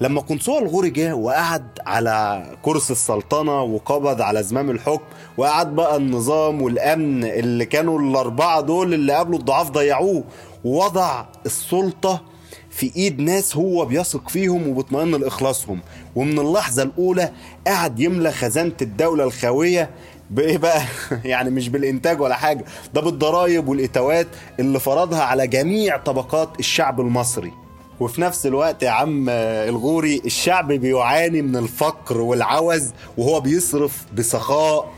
لما 0.00 0.20
قنصوة 0.20 0.58
الغوري 0.58 0.90
جه 0.90 1.14
وقعد 1.14 1.66
على 1.86 2.46
كرسي 2.62 2.92
السلطنة 2.92 3.62
وقبض 3.62 4.20
على 4.20 4.42
زمام 4.42 4.70
الحكم 4.70 5.04
وقعد 5.36 5.74
بقى 5.74 5.96
النظام 5.96 6.62
والأمن 6.62 7.24
اللي 7.24 7.64
كانوا 7.66 7.98
الأربعة 8.00 8.60
دول 8.60 8.94
اللي 8.94 9.12
قبلوا 9.14 9.38
الضعاف 9.38 9.70
ضيعوه 9.70 10.24
ووضع 10.64 11.24
السلطة 11.46 12.22
في 12.70 12.92
إيد 12.96 13.20
ناس 13.20 13.56
هو 13.56 13.84
بيثق 13.84 14.28
فيهم 14.28 14.68
وبيطمئن 14.68 15.10
لإخلاصهم. 15.10 15.80
ومن 16.16 16.38
اللحظة 16.38 16.82
الأولى 16.82 17.32
قعد 17.66 18.00
يملى 18.00 18.32
خزانة 18.32 18.72
الدولة 18.82 19.24
الخاوية 19.24 19.90
بإيه 20.30 20.58
بقى؟ 20.58 20.82
يعني 21.24 21.50
مش 21.50 21.68
بالإنتاج 21.68 22.20
ولا 22.20 22.34
حاجة 22.34 22.64
ده 22.94 23.00
بالضرايب 23.00 23.68
والإتوات 23.68 24.26
اللي 24.60 24.80
فرضها 24.80 25.22
على 25.22 25.46
جميع 25.46 25.96
طبقات 25.96 26.48
الشعب 26.60 27.00
المصري. 27.00 27.52
وفي 28.00 28.20
نفس 28.20 28.46
الوقت 28.46 28.82
يا 28.82 28.90
عم 28.90 29.28
الغوري 29.28 30.22
الشعب 30.24 30.72
بيعاني 30.72 31.42
من 31.42 31.56
الفقر 31.56 32.20
والعوز 32.20 32.90
وهو 33.18 33.40
بيصرف 33.40 34.04
بسخاء 34.14 34.92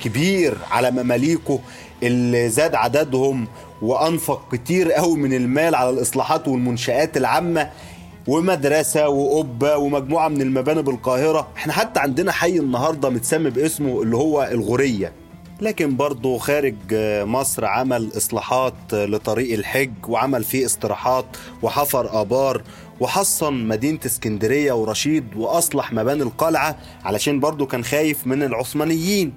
كبير 0.00 0.58
على 0.70 0.90
مماليكه 0.90 1.60
اللي 2.02 2.48
زاد 2.48 2.74
عددهم 2.74 3.48
وأنفق 3.82 4.42
كتير 4.52 4.92
قوي 4.92 5.16
من 5.18 5.32
المال 5.32 5.74
على 5.74 5.90
الإصلاحات 5.90 6.48
والمنشآت 6.48 7.16
العامة 7.16 7.70
ومدرسة 8.28 9.08
وقبة 9.08 9.76
ومجموعة 9.76 10.28
من 10.28 10.42
المباني 10.42 10.82
بالقاهرة. 10.82 11.48
إحنا 11.56 11.72
حتى 11.72 12.00
عندنا 12.00 12.32
حي 12.32 12.56
النهاردة 12.58 13.10
متسمي 13.10 13.50
باسمه 13.50 14.02
اللي 14.02 14.16
هو 14.16 14.48
الغورية. 14.52 15.12
لكن 15.60 15.96
برضه 15.96 16.38
خارج 16.38 16.74
مصر 17.24 17.64
عمل 17.64 18.10
إصلاحات 18.16 18.74
لطريق 18.92 19.52
الحج 19.58 19.92
وعمل 20.08 20.44
فيه 20.44 20.66
استراحات 20.66 21.24
وحفر 21.62 22.20
آبار 22.20 22.62
وحصن 23.00 23.52
مدينة 23.54 23.98
اسكندرية 24.06 24.72
ورشيد 24.72 25.24
وأصلح 25.36 25.92
مباني 25.92 26.22
القلعة 26.22 26.76
علشان 27.04 27.40
برضه 27.40 27.66
كان 27.66 27.84
خايف 27.84 28.26
من 28.26 28.42
العثمانيين. 28.42 29.32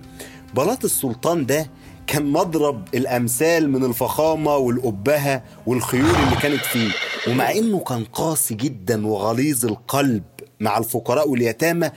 بلاط 0.55 0.83
السلطان 0.83 1.45
ده 1.45 1.67
كان 2.07 2.31
مضرب 2.31 2.87
الأمثال 2.95 3.69
من 3.71 3.83
الفخامة 3.85 4.55
والابهه 4.57 5.43
والخيول 5.65 6.05
اللي 6.15 6.35
كانت 6.41 6.61
فيه. 6.65 6.91
ومع 7.27 7.51
إنه 7.51 7.79
كان 7.79 8.03
قاسي 8.03 8.53
جدا 8.55 9.07
وغليظ 9.07 9.65
القلب 9.65 10.23
مع 10.59 10.77
الفقراء 10.77 11.29
واليتامى 11.29 11.91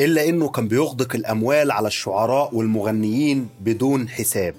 إلا 0.00 0.28
إنه 0.28 0.48
كان 0.48 0.68
بيغدق 0.68 1.14
الأموال 1.14 1.70
على 1.70 1.88
الشعراء 1.88 2.54
والمغنيين 2.54 3.48
بدون 3.60 4.08
حساب. 4.08 4.54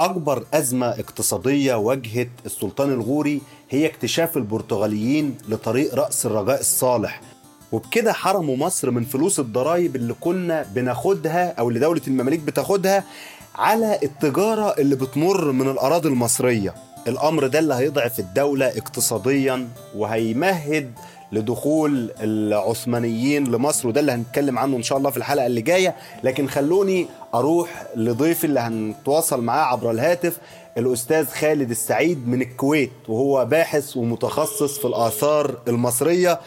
أكبر 0.00 0.44
أزمة 0.54 0.86
اقتصادية 0.86 1.74
واجهت 1.74 2.28
السلطان 2.46 2.92
الغوري 2.92 3.40
هي 3.70 3.86
اكتشاف 3.86 4.36
البرتغاليين 4.36 5.38
لطريق 5.48 5.94
رأس 5.94 6.26
الرجاء 6.26 6.60
الصالح. 6.60 7.20
وبكده 7.72 8.12
حرموا 8.12 8.56
مصر 8.56 8.90
من 8.90 9.04
فلوس 9.04 9.40
الضرايب 9.40 9.96
اللي 9.96 10.14
كنا 10.20 10.66
بناخدها 10.74 11.54
أو 11.58 11.68
اللي 11.68 11.80
دولة 11.80 12.00
المماليك 12.06 12.40
بتاخدها 12.40 13.04
على 13.54 13.98
التجارة 14.02 14.74
اللي 14.78 14.96
بتمر 14.96 15.52
من 15.52 15.68
الأراضي 15.70 16.08
المصرية. 16.08 16.74
الأمر 17.08 17.46
ده 17.46 17.58
اللي 17.58 17.74
هيضعف 17.74 18.18
الدولة 18.18 18.66
اقتصاديا 18.66 19.68
وهيمهد 19.96 20.92
لدخول 21.32 22.10
العثمانيين 22.20 23.44
لمصر 23.52 23.88
وده 23.88 24.00
اللي 24.00 24.12
هنتكلم 24.12 24.58
عنه 24.58 24.76
إن 24.76 24.82
شاء 24.82 24.98
الله 24.98 25.10
في 25.10 25.16
الحلقة 25.16 25.46
اللي 25.46 25.60
جاية. 25.60 25.94
لكن 26.24 26.48
خلوني 26.48 27.06
أروح 27.34 27.86
لضيفي 27.96 28.44
اللي 28.44 28.60
هنتواصل 28.60 29.40
معاه 29.42 29.64
عبر 29.64 29.90
الهاتف 29.90 30.38
الأستاذ 30.78 31.26
خالد 31.26 31.70
السعيد 31.70 32.28
من 32.28 32.42
الكويت 32.42 32.92
وهو 33.08 33.44
باحث 33.44 33.96
ومتخصص 33.96 34.78
في 34.78 34.84
الآثار 34.84 35.58
المصرية. 35.68 36.40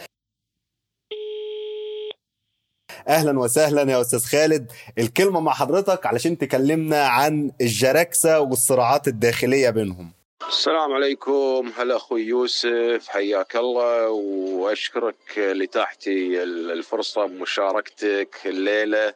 أهلا 3.08 3.40
وسهلا 3.40 3.92
يا 3.92 4.02
أستاذ 4.02 4.26
خالد. 4.26 4.72
الكلمة 4.98 5.40
مع 5.40 5.54
حضرتك 5.54 6.06
علشان 6.06 6.38
تكلمنا 6.38 7.08
عن 7.08 7.52
الجراكسه 7.62 8.40
والصراعات 8.40 9.08
الداخلية 9.08 9.70
بينهم. 9.70 10.12
السلام 10.48 10.94
عليكم. 10.94 11.72
هلا 11.78 11.96
أخوي 11.96 12.22
يوسف 12.22 13.08
حياك 13.08 13.56
الله 13.56 14.10
وأشكرك 14.10 15.16
لتاحتي 15.38 16.44
الفرصة 16.44 17.26
بمشاركتك 17.26 18.36
الليلة. 18.46 19.14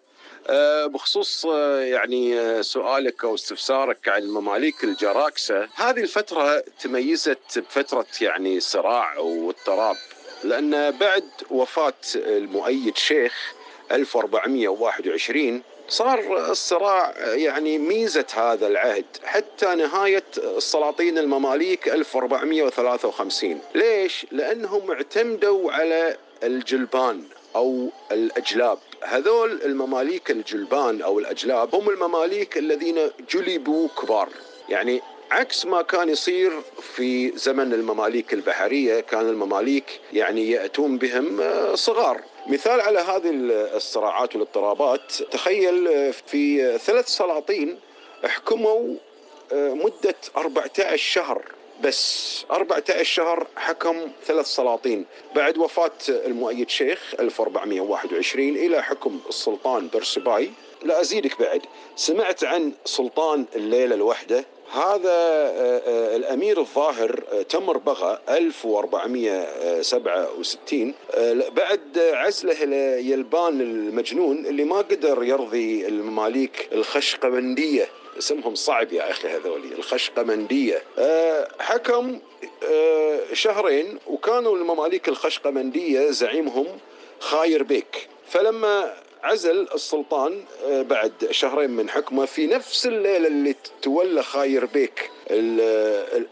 بخصوص 0.86 1.46
يعني 1.80 2.64
سؤالك 2.64 3.24
أو 3.24 3.36
استفسارك 3.36 4.10
عن 4.10 4.24
مماليك 4.24 4.84
الجراكسة 4.84 5.68
هذه 5.76 6.00
الفترة 6.00 6.64
تميزت 6.80 7.60
بفترة 7.60 8.06
يعني 8.22 8.60
صراع 8.60 9.18
واضطراب 9.18 9.96
لأن 10.44 10.92
بعد 10.92 11.24
وفاة 11.50 11.94
المؤيد 12.16 12.98
شيخ 12.98 13.34
1421 13.92 15.62
صار 15.90 16.50
الصراع 16.52 17.14
يعني 17.34 17.78
ميزة 17.78 18.26
هذا 18.34 18.68
العهد. 18.68 19.06
حتى 19.24 19.76
نهاية 19.76 20.24
السلاطين 20.38 21.18
المماليك 21.18 21.90
1453 21.90 23.62
ليش؟ 23.76 24.26
لأنهم 24.32 24.92
اعتمدوا 24.92 25.72
على 25.72 26.18
الجلبان 26.44 27.24
أو 27.56 27.90
الأجلاب. 28.12 28.78
هذول 29.04 29.62
المماليك 29.66 30.32
الجلبان 30.32 31.02
أو 31.02 31.20
الأجلاب 31.20 31.76
هم 31.76 31.90
المماليك 31.90 32.58
الذين 32.58 33.12
جلبوا 33.34 33.88
كبار. 34.02 34.30
يعني 34.70 35.02
عكس 35.32 35.66
ما 35.66 35.82
كان 35.82 36.10
يصير 36.10 36.62
في 36.96 37.38
زمن 37.38 37.74
المماليك 37.74 38.34
البحرية 38.34 39.00
كان 39.00 39.30
المماليك 39.30 40.00
يعني 40.14 40.52
يأتون 40.52 40.98
بهم 40.98 41.42
صغار. 41.76 42.22
مثال 42.48 42.82
على 42.82 43.00
هذه 43.00 43.30
الصراعات 43.76 44.36
والاضطرابات 44.36 45.14
تخيل 45.32 46.14
في 46.14 46.78
ثلاث 46.78 47.08
سلاطين 47.08 47.80
حكموا 48.26 48.96
مدة 49.54 50.16
14 50.38 50.98
شهر. 50.98 51.44
بس 51.84 52.46
14 52.52 53.04
شهر 53.04 53.48
حكم 53.56 54.08
ثلاث 54.26 54.46
سلاطين. 54.46 55.06
بعد 55.36 55.58
وفاة 55.58 55.92
المؤيد 56.10 56.70
شيخ 56.70 57.16
1421 57.20 58.50
إلى 58.56 58.84
حكم 58.84 59.20
السلطان 59.30 59.90
برسباي. 59.94 60.52
لا 60.84 61.02
أزيدك 61.02 61.40
بعد. 61.40 61.62
سمعت 61.96 62.44
عن 62.44 62.74
سلطان 62.86 63.46
الليلة 63.56 63.96
الوحدة؟ 63.96 64.46
هذا 64.72 65.10
آه، 65.10 65.82
آه، 65.88 66.16
الأمير 66.16 66.60
الظاهر 66.60 67.24
آه، 67.32 67.42
تمر 67.42 67.78
بغى 67.78 68.20
1467 68.30 70.94
بعد 71.56 72.00
عزله 72.00 72.64
يلبان 73.00 73.62
المجنون 73.62 74.46
اللي 74.46 74.64
ما 74.64 74.78
قدر 74.78 75.24
يرضي 75.24 75.88
المماليك 75.88 76.70
الخشقمندية. 76.72 77.88
اسمهم 78.18 78.56
صعب 78.56 78.94
يا 78.94 79.12
أخي 79.12 79.28
هذولي 79.28 79.76
الخشقمندية. 79.76 80.84
حكم 81.60 82.20
شهرين 83.34 84.00
وكانوا 84.08 84.56
المماليك 84.56 85.10
الخشقمندية 85.10 86.12
زعيمهم 86.12 86.68
خاير 87.20 87.64
بيك. 87.64 88.08
فلما 88.28 88.94
عزل 89.24 89.68
السلطان 89.76 90.44
آه، 90.66 90.82
بعد 90.82 91.12
شهرين 91.32 91.70
من 91.70 91.90
حكمه 91.90 92.26
في 92.26 92.48
نفس 92.48 92.88
الليلة 92.88 93.28
اللي 93.28 93.56
تولى 93.82 94.24
خاير 94.24 94.66
بيك. 94.66 95.12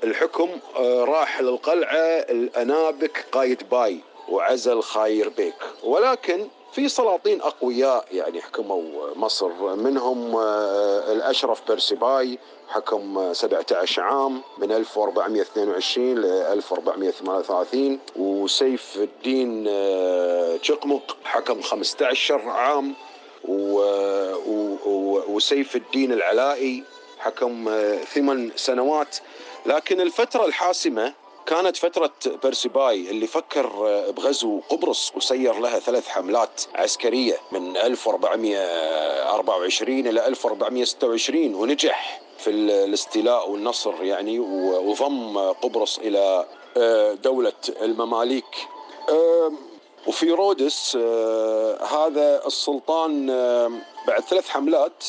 الحكم 0.03 0.49
آه، 0.75 1.03
راح 1.03 1.41
للقلعة 1.41 1.97
الأنابك 2.29 3.25
قايد 3.31 3.69
باي 3.71 3.99
وعزل 4.29 4.81
خاير 4.81 5.29
بيك. 5.29 5.55
ولكن 5.83 6.47
في 6.71 6.89
سلاطين 6.89 7.41
أقوياء 7.41 8.05
يعني 8.11 8.41
حكموا 8.41 8.81
مصر. 9.15 9.75
منهم 9.75 10.35
آه، 10.35 11.11
الأشرف 11.13 11.61
برسباي 11.67 12.39
حكم 12.67 13.33
17 13.33 14.01
عام 14.01 14.41
من 14.57 14.71
1422 14.71 16.15
ل 16.15 16.25
1438 16.25 17.99
وسيف 18.15 18.97
الدين 18.97 19.63
جقمق 20.61 21.17
حكم 21.23 21.61
15 21.61 22.49
عام. 22.49 22.93
وسيف 25.27 25.75
الدين 25.75 26.11
العلائي 26.13 26.83
حكم 27.19 27.69
آه، 27.69 27.97
ثمان 27.97 28.51
سنوات. 28.55 29.17
لكن 29.65 30.01
الفترة 30.01 30.45
الحاسمة 30.45 31.13
كانت 31.47 31.77
فترة 31.77 32.11
برسباي 32.43 33.09
اللي 33.09 33.27
فكر 33.27 33.65
آه، 33.65 34.11
بغزو 34.11 34.59
قبرص 34.69 35.11
وسير 35.15 35.59
لها 35.59 35.79
ثلاث 35.79 36.07
حملات 36.07 36.61
عسكرية 36.75 37.37
من 37.51 37.77
1424 37.77 40.07
إلى 40.07 40.27
1426 40.27 41.55
ونجح 41.55 42.21
في 42.37 42.49
الاستيلاء 42.49 43.49
والنصر 43.49 44.03
يعني 44.03 44.39
وضم 44.39 45.37
قبرص 45.37 45.99
إلى 45.99 46.45
آه، 46.77 47.13
دولة 47.13 47.53
المماليك. 47.81 48.67
وفي 50.07 50.31
رودس 50.31 50.97
آه، 51.01 51.83
هذا 51.83 52.47
السلطان 52.47 53.27
بعد 54.07 54.21
ثلاث 54.21 54.49
حملات 54.49 55.03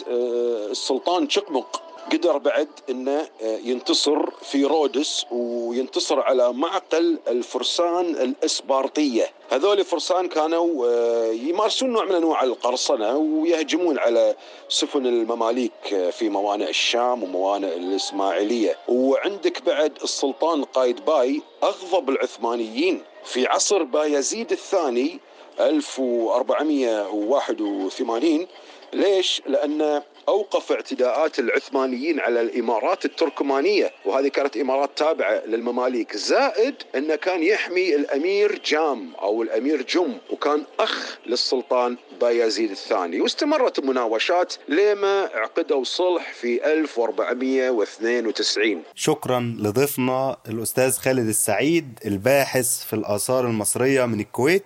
السلطان 0.70 1.30
شقمق 1.30 1.82
قدر 2.12 2.38
بعد 2.38 2.68
إنه 2.90 3.28
آه، 3.42 3.58
ينتصر 3.64 4.30
في 4.30 4.64
رودس 4.64 5.26
وينتصر 5.30 6.20
على 6.20 6.52
معقل 6.52 7.18
الفرسان 7.28 8.10
الإسبارطية. 8.10 9.26
هذول 9.50 9.84
فرسان 9.84 10.28
كانوا 10.28 10.86
آه، 10.86 11.32
يمارسون 11.32 11.90
نوع 11.90 12.04
من 12.04 12.14
أنواع 12.14 12.42
القرصنة 12.42 13.16
ويهجمون 13.16 13.98
على 13.98 14.34
سفن 14.68 15.06
المماليك 15.06 15.94
آه، 15.94 16.10
في 16.10 16.28
موانئ 16.28 16.68
الشام 16.68 17.22
وموانئ 17.22 17.76
الإسماعيلية. 17.76 18.78
وعندك 18.88 19.62
بعد 19.62 19.92
السلطان 20.02 20.64
قايد 20.64 21.04
باي 21.04 21.42
أغضب 21.62 22.10
العثمانيين 22.10 23.02
في 23.24 23.46
عصر 23.46 23.82
بايزيد 23.82 24.52
الثاني 24.52 25.20
1481 25.60 28.46
ليش؟ 28.92 29.42
لأن 29.46 30.02
أوقف 30.28 30.72
اعتداءات 30.72 31.38
العثمانيين 31.38 32.20
على 32.20 32.40
الإمارات 32.40 33.04
التركمانية 33.04 33.90
وهذه 34.04 34.28
كانت 34.28 34.56
إمارات 34.56 34.90
تابعة 34.96 35.42
للمماليك. 35.46 36.16
زائد 36.16 36.74
أنه 36.94 37.14
كان 37.16 37.42
يحمي 37.42 37.94
الأمير 37.94 38.62
جام 38.66 39.14
أو 39.14 39.42
الأمير 39.42 39.82
جم 39.82 40.14
وكان 40.30 40.62
أخ 40.80 41.18
للسلطان 41.26 41.96
بايزيد 42.20 42.70
الثاني. 42.70 43.20
واستمرت 43.20 43.78
المناوشات 43.78 44.54
لما 44.68 45.30
عقدوا 45.34 45.84
صلح 45.84 46.32
في 46.32 46.72
1492 46.72 48.82
شكرا 48.94 49.54
لضيفنا 49.58 50.36
الأستاذ 50.48 50.98
خالد 50.98 51.28
السعيد 51.28 51.98
الباحث 52.06 52.84
في 52.84 52.92
الآثار 52.92 53.46
المصرية 53.46 54.04
من 54.06 54.20
الكويت. 54.20 54.64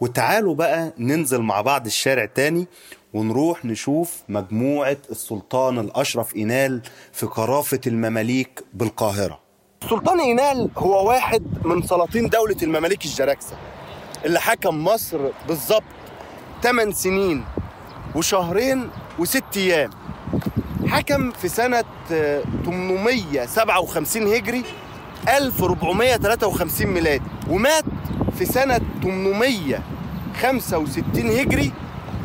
وتعالوا 0.00 0.54
بقى 0.54 0.92
ننزل 0.98 1.40
مع 1.40 1.60
بعض 1.60 1.86
الشارع 1.86 2.24
تاني 2.24 2.66
ونروح 3.20 3.64
نشوف 3.64 4.16
مجموعة 4.28 4.96
السلطان 5.10 5.78
الأشرف 5.78 6.36
إينال 6.36 6.82
في 7.12 7.26
قرافة 7.26 7.80
المماليك 7.86 8.64
بالقاهرة. 8.74 9.40
السلطان 9.82 10.20
إينال 10.20 10.70
هو 10.78 11.08
واحد 11.08 11.42
من 11.64 11.82
سلاطين 11.82 12.28
دولة 12.28 12.56
المماليك 12.62 13.04
الجراكسة 13.04 13.56
اللي 14.24 14.40
حكم 14.40 14.84
مصر 14.84 15.18
بالظبط 15.48 15.82
8 16.62 16.92
سنين 16.92 17.44
وشهرين 18.14 18.88
وست 19.18 19.56
أيام. 19.56 19.90
حكم 20.86 21.30
في 21.30 21.48
سنة 21.48 21.84
857 22.64 24.34
هجري 24.34 24.64
1453 25.28 26.86
ميلادي 26.86 27.22
ومات 27.50 27.84
في 28.38 28.44
سنة 28.44 28.80
865 29.02 31.30
هجري 31.30 31.72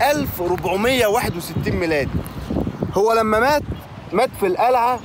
1461 0.02 1.74
ميلادي 1.76 2.10
هو 2.98 3.14
لما 3.14 3.40
مات 3.40 3.62
مات 4.14 4.30
في 4.40 4.48
القلعة 4.48 5.00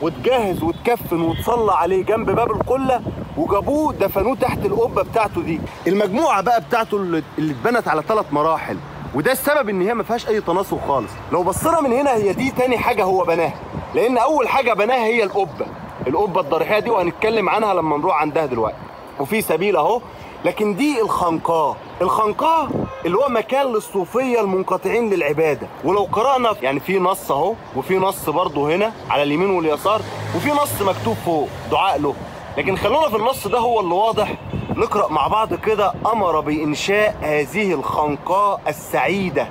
واتجهز 0.00 0.62
واتكفن 0.62 1.20
وتصلى 1.20 1.72
عليه 1.72 2.04
جنب 2.04 2.30
باب 2.30 2.50
القلة 2.50 3.02
وجابوه 3.36 3.92
دفنوه 3.92 4.36
تحت 4.36 4.58
القبة 4.58 5.02
بتاعته 5.02 5.42
دي. 5.42 5.60
المجموعة 5.86 6.40
بقى 6.42 6.60
بتاعته 6.60 6.96
اللي 6.96 7.22
اتبنت 7.38 7.88
على 7.88 8.02
ثلاث 8.08 8.26
مراحل. 8.32 8.76
وده 9.14 9.32
السبب 9.32 9.68
إن 9.68 9.82
هي 9.82 9.94
ما 9.94 10.02
فيهاش 10.02 10.28
أي 10.28 10.40
تناسق 10.40 10.78
خالص. 10.88 11.10
لو 11.32 11.42
بصينا 11.42 11.80
من 11.80 11.92
هنا 11.92 12.14
هي 12.14 12.32
دي 12.32 12.50
تاني 12.50 12.78
حاجة 12.78 13.04
هو 13.04 13.24
بناها. 13.24 13.54
لأن 13.94 14.18
أول 14.18 14.48
حاجة 14.48 14.72
بناها 14.72 15.04
هي 15.06 15.22
القبة. 15.22 15.66
القبة 16.06 16.40
الضريحية 16.40 16.78
دي 16.78 16.90
وهنتكلم 16.90 17.48
عنها 17.48 17.74
لما 17.74 17.96
نروح 17.98 18.20
عندها 18.20 18.46
دلوقتي. 18.46 18.76
وفي 19.20 19.42
سبيل 19.42 19.76
أهو 19.76 20.00
لكن 20.44 20.74
دي 20.76 21.00
الخنقاة. 21.00 21.76
الخنقاة 22.02 22.68
اللي 23.06 23.18
هو 23.18 23.28
مكان 23.28 23.66
للصوفية 23.66 24.40
المنقطعين 24.40 25.10
للعبادة. 25.10 25.68
ولو 25.84 26.08
قرأنا 26.12 26.54
يعني 26.62 26.80
في 26.80 26.98
نص 26.98 27.30
أهو 27.30 27.54
وفي 27.76 27.98
نص 27.98 28.30
برضه 28.30 28.74
هنا 28.74 28.92
على 29.10 29.22
اليمين 29.22 29.50
واليسار 29.50 30.00
وفي 30.36 30.50
نص 30.50 30.82
مكتوب 30.82 31.14
فوق 31.14 31.48
دعاء 31.70 31.98
له. 32.00 32.14
لكن 32.58 32.76
خلونا 32.76 33.08
في 33.08 33.16
النص 33.16 33.46
ده 33.46 33.58
هو 33.58 33.80
اللي 33.80 33.94
واضح. 33.94 34.34
نقرأ 34.76 35.08
مع 35.08 35.28
بعض 35.28 35.54
كده 35.54 35.94
أمر 36.12 36.40
بإنشاء 36.40 37.16
هذه 37.22 37.72
الخنقاء 37.72 38.60
السعيدة. 38.68 39.48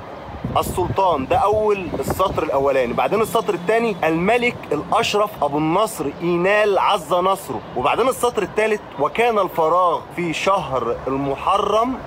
السلطان 0.58 1.28
ده 1.28 1.38
أول 1.38 1.88
السطر 2.00 2.44
الأولاني. 2.44 2.94
بعدين 2.94 3.22
السطر 3.22 3.54
الثاني 3.54 3.96
الملك 4.04 4.56
الأشرف 4.72 5.30
أبو 5.44 5.58
النصر 5.58 6.06
إينال 6.22 6.80
عز 6.80 7.14
نصره. 7.14 7.60
وبعدين 7.78 8.08
السطر 8.08 8.44
الثالث 8.44 8.82
وكان 9.00 9.40
الفراغ 9.40 10.00
في 10.16 10.34
شهر 10.34 10.96
المحرم 11.08 11.98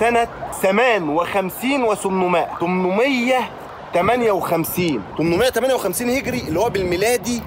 سنة 0.00 0.28
58 0.62 1.86
و800 1.86 1.96
858 3.94 5.02
858 5.18 6.10
هجري 6.10 6.40
اللي 6.48 6.60
هو 6.60 6.68
بالميلادي 6.70 7.42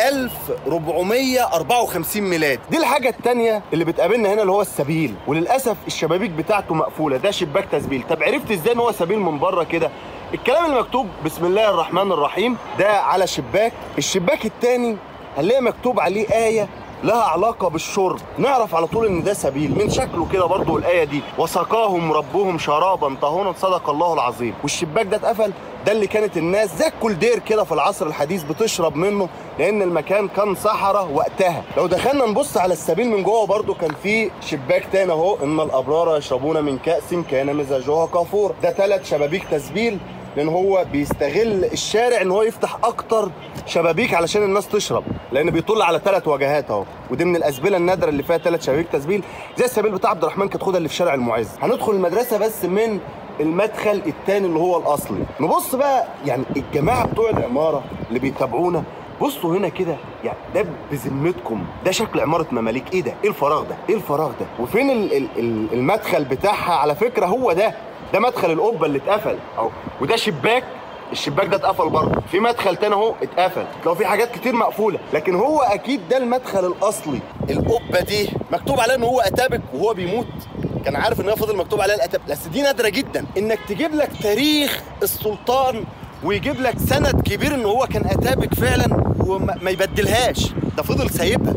1454 0.00 2.22
ميلاد. 2.22 2.60
دي 2.70 2.78
الحاجة 2.78 3.08
التانية 3.08 3.62
اللي 3.72 3.84
بتقابلنا 3.84 4.32
هنا 4.32 4.40
اللي 4.42 4.52
هو 4.52 4.60
السبيل. 4.60 5.14
وللأسف 5.26 5.76
الشبابيك 5.86 6.30
بتاعته 6.30 6.74
مقفولة. 6.74 7.16
ده 7.16 7.30
شباك 7.30 7.64
تسبيل. 7.72 8.02
طب 8.10 8.22
عرفت 8.22 8.50
إزاي 8.50 8.72
إن 8.72 8.78
هو 8.78 8.92
سبيل 8.92 9.18
من 9.18 9.38
بره 9.38 9.64
كده؟ 9.64 9.90
الكلام 10.34 10.72
المكتوب 10.72 11.06
بسم 11.24 11.44
الله 11.44 11.70
الرحمن 11.70 12.12
الرحيم. 12.12 12.56
ده 12.78 12.92
على 13.00 13.26
شباك. 13.26 13.72
الشباك 13.98 14.46
التاني 14.46 14.96
هنلاقي 15.38 15.60
مكتوب 15.60 16.00
عليه 16.00 16.26
آية 16.32 16.68
لها 17.04 17.22
علاقة 17.22 17.68
بالشرب. 17.68 18.20
نعرف 18.38 18.74
على 18.74 18.86
طول 18.86 19.06
إن 19.06 19.22
ده 19.22 19.32
سبيل. 19.32 19.78
من 19.78 19.90
شكله 19.90 20.26
كده 20.32 20.46
برضو 20.46 20.78
الآية 20.78 21.04
دي. 21.04 21.22
وسقاهم 21.38 22.12
ربهم 22.12 22.58
شرابا 22.58 23.16
طهورا 23.22 23.52
صدق 23.52 23.90
الله 23.90 24.14
العظيم. 24.14 24.54
والشباك 24.62 25.06
ده 25.06 25.16
اتقفل. 25.16 25.52
ده 25.86 25.92
اللي 25.92 26.06
كانت 26.06 26.36
الناس 26.36 26.76
زي 26.78 26.86
الكولدير 26.86 27.38
كده 27.38 27.64
في 27.64 27.72
العصر 27.72 28.06
الحديث 28.06 28.42
بتشرب 28.42 28.96
منه 28.96 29.28
لأن 29.58 29.82
المكان 29.82 30.28
كان 30.28 30.54
صحراء 30.54 31.08
وقتها. 31.14 31.62
لو 31.76 31.86
دخلنا 31.86 32.26
نبص 32.26 32.56
على 32.56 32.72
السبيل 32.72 33.08
من 33.10 33.22
جوه 33.22 33.46
برضو 33.46 33.74
كان 33.74 33.90
في 34.02 34.30
شباك 34.40 34.86
تاني 34.92 35.12
أهو. 35.12 35.36
إن 35.42 35.60
الأبرار 35.60 36.16
يشربون 36.16 36.64
من 36.64 36.78
كأس 36.78 37.14
كان 37.30 37.56
مزاجها 37.56 38.06
كافور. 38.06 38.54
ده 38.62 38.72
ثلاث 38.72 39.10
شبابيك 39.10 39.44
تسبيل. 39.50 39.98
لأن 40.36 40.48
هو 40.48 40.84
بيستغل 40.92 41.64
الشارع 41.64 42.20
إن 42.20 42.30
هو 42.30 42.42
يفتح 42.42 42.76
أكتر 42.84 43.30
شبابيك 43.66 44.14
علشان 44.14 44.42
الناس 44.42 44.68
تشرب. 44.68 45.04
لأن 45.32 45.50
بيطل 45.50 45.82
على 45.82 46.00
ثلاث 46.04 46.28
واجهات 46.28 46.70
أهو. 46.70 46.84
ودي 47.10 47.24
من 47.24 47.36
الأسبلة 47.36 47.76
النادرة 47.76 48.08
اللي 48.08 48.22
فيها 48.22 48.38
ثلاث 48.38 48.66
شبابيك 48.66 48.88
تسبيل. 48.88 49.22
زي 49.56 49.64
السبيل 49.64 49.92
بتاع 49.92 50.10
عبد 50.10 50.22
الرحمن 50.22 50.48
كتخوده 50.48 50.78
اللي 50.78 50.88
في 50.88 50.94
شارع 50.94 51.14
المعز. 51.14 51.48
هندخل 51.62 51.92
المدرسة 51.92 52.38
بس 52.38 52.64
من 52.64 52.98
المدخل 53.40 54.02
الثاني 54.06 54.46
اللي 54.46 54.58
هو 54.58 54.78
الأصلي. 54.78 55.24
نبص 55.40 55.74
بقى 55.74 56.06
يعني 56.26 56.42
الجماعة 56.56 57.06
بتوع 57.06 57.30
العمارة 57.30 57.82
اللي 58.08 58.18
بيتابعونا 58.18 58.82
بصوا 59.22 59.56
هنا 59.56 59.68
كده 59.68 59.96
يعني 60.24 60.38
ده 60.54 60.64
بذمتكم. 60.90 61.64
ده 61.84 61.90
شكل 61.90 62.20
عمارة 62.20 62.46
مماليك. 62.52 62.94
إيه 62.94 63.02
ده؟ 63.02 63.14
إيه 63.24 63.28
الفراغ 63.30 63.62
ده؟ 63.62 63.76
إيه 63.88 63.94
الفراغ 63.94 64.28
ده؟ 64.40 64.46
وفين 64.60 64.90
ال 64.90 65.16
ال 65.16 65.28
ال 65.38 65.66
المدخل 65.72 66.24
بتاعها 66.24 66.72
على 66.72 66.94
فكرة 66.94 67.26
هو 67.26 67.52
ده. 67.52 67.74
ده 68.12 68.20
مدخل 68.20 68.50
القبة 68.50 68.86
اللي 68.86 68.98
اتقفل. 68.98 69.36
أهو. 69.58 69.70
وده 70.00 70.16
شباك. 70.16 70.64
الشباك 71.12 71.46
ده 71.46 71.56
اتقفل 71.56 71.88
برضه. 71.88 72.20
في 72.30 72.40
مدخل 72.40 72.76
تاني 72.76 72.94
أهو 72.94 73.14
اتقفل. 73.22 73.64
لو 73.86 73.94
في 73.94 74.06
حاجات 74.06 74.32
كتير 74.34 74.52
مقفولة. 74.54 74.98
لكن 75.14 75.34
هو 75.34 75.60
أكيد 75.60 76.08
ده 76.08 76.16
المدخل 76.16 76.66
الأصلي. 76.66 77.20
القبة 77.50 78.00
دي 78.00 78.28
مكتوب 78.52 78.80
عليها 78.80 78.94
إن 78.96 79.02
هو 79.02 79.20
أتابك 79.20 79.60
وهو 79.74 79.94
بيموت. 79.94 80.26
كان 80.84 80.96
عارف 80.96 81.20
إن 81.20 81.28
هو 81.28 81.36
فضل 81.36 81.56
مكتوب 81.56 81.80
عليها 81.80 81.94
الأتابك. 81.96 82.24
بس 82.30 82.46
دي 82.46 82.62
نادرة 82.62 82.88
جدا. 82.88 83.26
إنك 83.38 83.58
تجيب 83.68 83.94
لك 83.94 84.10
تاريخ 84.22 84.80
السلطان 85.02 85.84
ويجيب 86.24 86.60
لك 86.60 86.78
سند 86.78 87.20
كبير 87.22 87.54
إن 87.54 87.64
هو 87.64 87.86
كان 87.86 88.04
أتابك 88.06 88.54
فعلا 88.54 89.14
وما 89.26 89.58
ما 89.62 89.70
يبدلهاش. 89.70 90.52
ده 90.76 90.82
فضل 90.82 91.10
سايبها. 91.10 91.54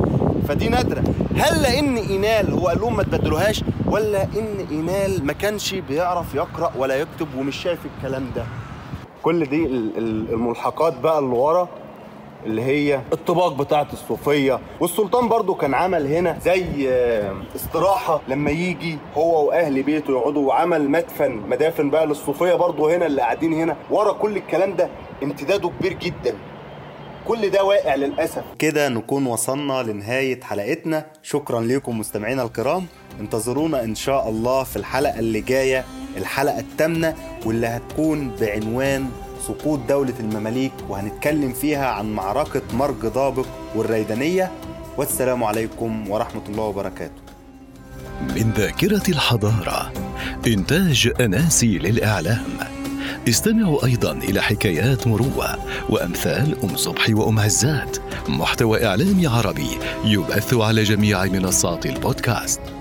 فدي 0.47 0.69
نادرة. 0.69 1.03
هل 1.37 1.61
لأن 1.61 1.97
اينال 1.97 2.53
هو 2.53 2.67
قال 2.67 2.79
لهم 2.81 2.95
ما 2.97 3.03
تبدلوهاش؟ 3.03 3.63
ولا 3.87 4.23
إن 4.23 4.67
اينال 4.71 5.25
ما 5.25 5.33
كانش 5.33 5.75
بيعرف 5.75 6.35
يقرأ 6.35 6.71
ولا 6.77 6.95
يكتب 6.95 7.27
ومش 7.37 7.55
شايف 7.55 7.79
الكلام 7.85 8.31
ده. 8.35 8.45
كل 9.23 9.45
دي 9.45 9.65
ال- 9.65 9.97
ال- 9.97 10.33
الملحقات 10.33 10.99
بقى 10.99 11.19
اللي 11.19 11.35
ورا 11.35 11.67
اللي 12.45 12.61
هي 12.61 13.01
الطباق 13.13 13.53
بتاعت 13.53 13.93
الصوفية. 13.93 14.59
والسلطان 14.79 15.27
برضو 15.27 15.53
كان 15.55 15.73
عمل 15.73 16.07
هنا 16.07 16.39
زي 16.39 16.89
آه، 16.89 17.33
استراحة. 17.55 18.21
لما 18.27 18.51
يجي 18.51 18.97
هو 19.17 19.47
وأهل 19.47 19.83
بيته 19.83 20.11
يقعدوا 20.11 20.47
وعمل 20.47 20.89
مدفن 20.89 21.31
مدافن 21.49 21.89
بقى 21.89 22.05
للصوفية 22.07 22.53
برضو 22.53 22.87
هنا 22.89 23.05
اللي 23.05 23.21
قاعدين 23.21 23.53
هنا. 23.53 23.75
ورا 23.91 24.13
كل 24.13 24.37
الكلام 24.37 24.75
ده 24.75 24.89
امتداده 25.23 25.69
كبير 25.79 25.93
جدا. 25.93 26.35
كل 27.27 27.49
ده 27.49 27.63
واقع 27.63 27.95
للأسف. 27.95 28.43
كده 28.59 28.89
نكون 28.89 29.25
وصلنا 29.25 29.83
لنهاية 29.83 30.41
حلقتنا. 30.41 31.05
شكرا 31.23 31.61
لكم 31.61 31.99
مستمعينا 31.99 32.43
الكرام. 32.43 32.85
انتظرونا 33.19 33.83
إن 33.83 33.95
شاء 33.95 34.29
الله 34.29 34.63
في 34.63 34.75
الحلقة 34.75 35.19
اللي 35.19 35.41
جاية 35.41 35.85
الحلقة 36.17 36.59
الثامنة 36.59 37.15
واللي 37.45 37.67
هتكون 37.67 38.35
بعنوان 38.41 39.09
سقوط 39.47 39.79
دولة 39.89 40.13
المماليك 40.19 40.71
وهنتكلم 40.89 41.53
فيها 41.53 41.87
عن 41.87 42.13
معركة 42.13 42.61
مرج 42.73 43.05
ضابق 43.05 43.45
والريدانية. 43.75 44.51
والسلام 44.97 45.43
عليكم 45.43 46.09
ورحمة 46.09 46.41
الله 46.49 46.63
وبركاته. 46.63 47.25
من 48.21 48.51
ذاكرة 48.57 49.09
الحضارة 49.09 49.93
إنتاج 50.47 51.11
أناسي 51.21 51.77
للإعلام. 51.77 52.74
استمعوا 53.29 53.85
أيضا 53.85 54.11
إلى 54.11 54.41
حكايات 54.41 55.07
مروة 55.07 55.57
وأمثال 55.89 56.55
أم 56.63 56.77
صبحي 56.77 57.13
وأم 57.13 57.39
عزات 57.39 57.97
محتوى 58.29 58.85
إعلامي 58.85 59.27
عربي 59.27 59.69
يبث 60.05 60.53
على 60.53 60.83
جميع 60.83 61.25
منصات 61.25 61.85
البودكاست. 61.85 62.74